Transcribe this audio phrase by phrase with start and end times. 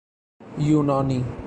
[0.57, 1.25] یونانی